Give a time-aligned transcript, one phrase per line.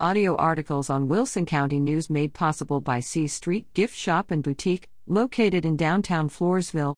[0.00, 4.88] Audio articles on Wilson County News made possible by C Street Gift Shop and Boutique,
[5.06, 6.96] located in downtown Floresville.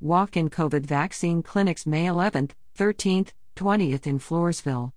[0.00, 4.92] Walk in COVID vaccine clinics May 11th, 13th, 20th in Floresville.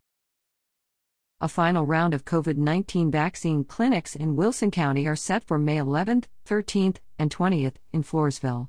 [1.39, 5.77] A final round of COVID 19 vaccine clinics in Wilson County are set for May
[5.77, 8.67] 11th, 13th, and 20th in Floresville.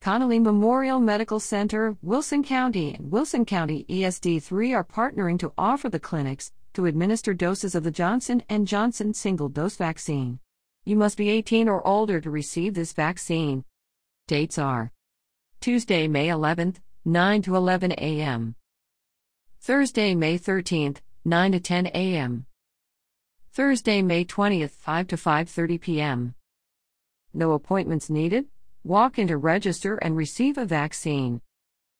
[0.00, 5.98] Connally Memorial Medical Center, Wilson County, and Wilson County ESD3 are partnering to offer the
[5.98, 10.38] clinics to administer doses of the Johnson & Johnson single-dose vaccine.
[10.84, 13.64] You must be 18 or older to receive this vaccine.
[14.28, 14.92] Dates are
[15.60, 18.54] Tuesday, May 11th, 9 to 11 a.m.
[19.60, 22.46] Thursday, May 13th, 9 to 10 a.m.
[23.52, 26.34] Thursday, May 20th, 5 to 5:30 p.m.
[27.34, 28.46] No appointments needed.
[28.88, 31.42] Walk in to register and receive a vaccine.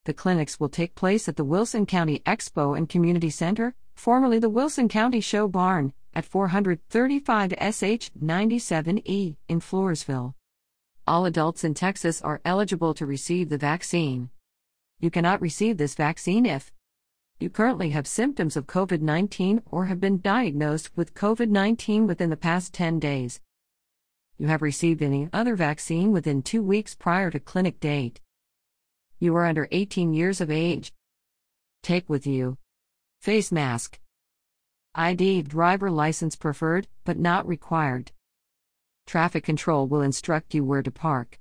[0.07, 4.49] The clinics will take place at the Wilson County Expo and Community Center, formerly the
[4.49, 10.33] Wilson County Show Barn, at 435 SH 97E in Floresville.
[11.07, 14.31] All adults in Texas are eligible to receive the vaccine.
[14.99, 16.73] You cannot receive this vaccine if
[17.39, 22.31] you currently have symptoms of COVID 19 or have been diagnosed with COVID 19 within
[22.31, 23.43] the past 10 days
[24.39, 28.21] you have received any other vaccine within two weeks prior to clinic date.
[29.19, 30.93] You are under 18 years of age.
[31.83, 32.57] Take with you
[33.21, 33.99] face mask,
[34.95, 38.13] ID driver license preferred, but not required.
[39.07, 41.39] Traffic control will instruct you where to park.